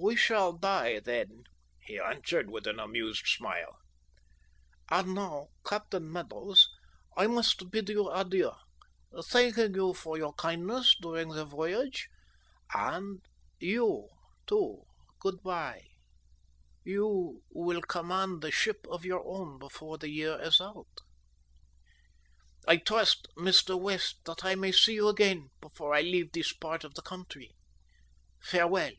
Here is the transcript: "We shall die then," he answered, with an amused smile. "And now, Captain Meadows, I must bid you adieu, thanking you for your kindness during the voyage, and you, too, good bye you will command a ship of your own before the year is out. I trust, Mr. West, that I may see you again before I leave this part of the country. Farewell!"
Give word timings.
"We 0.00 0.14
shall 0.14 0.52
die 0.52 1.00
then," 1.00 1.42
he 1.80 1.98
answered, 1.98 2.50
with 2.50 2.68
an 2.68 2.78
amused 2.78 3.26
smile. 3.26 3.78
"And 4.88 5.12
now, 5.16 5.48
Captain 5.66 6.12
Meadows, 6.12 6.68
I 7.16 7.26
must 7.26 7.72
bid 7.72 7.88
you 7.88 8.08
adieu, 8.08 8.52
thanking 9.24 9.74
you 9.74 9.92
for 9.94 10.16
your 10.16 10.34
kindness 10.34 10.94
during 11.00 11.30
the 11.30 11.44
voyage, 11.44 12.08
and 12.72 13.20
you, 13.58 14.08
too, 14.46 14.84
good 15.18 15.42
bye 15.42 15.84
you 16.84 17.42
will 17.50 17.82
command 17.82 18.44
a 18.44 18.52
ship 18.52 18.86
of 18.88 19.04
your 19.04 19.24
own 19.26 19.58
before 19.58 19.98
the 19.98 20.10
year 20.10 20.38
is 20.40 20.60
out. 20.60 21.00
I 22.68 22.76
trust, 22.76 23.26
Mr. 23.36 23.78
West, 23.80 24.24
that 24.26 24.44
I 24.44 24.54
may 24.54 24.70
see 24.70 24.94
you 24.94 25.08
again 25.08 25.48
before 25.60 25.92
I 25.92 26.02
leave 26.02 26.30
this 26.30 26.52
part 26.52 26.84
of 26.84 26.94
the 26.94 27.02
country. 27.02 27.50
Farewell!" 28.40 28.92